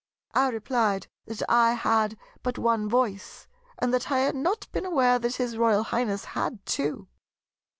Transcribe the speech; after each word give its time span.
I 0.33 0.49
replied 0.49 1.05
that 1.27 1.43
I 1.47 1.73
had 1.73 2.17
but 2.41 2.57
one 2.57 2.89
voice, 2.89 3.45
and 3.77 3.93
that 3.93 4.09
I 4.11 4.17
had 4.21 4.33
not 4.35 4.67
been 4.71 4.83
aware 4.87 5.19
that 5.19 5.35
his 5.35 5.57
Royal 5.59 5.83
Highness 5.83 6.25
had 6.25 6.65
two. 6.65 7.07